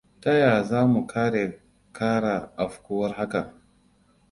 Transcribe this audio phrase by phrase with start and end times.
[0.21, 1.43] Ta ya za mu kare
[1.97, 3.41] kara afkuwar haka?